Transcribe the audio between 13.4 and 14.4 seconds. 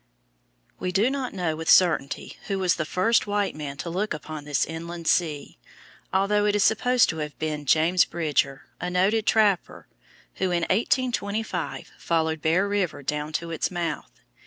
its mouth.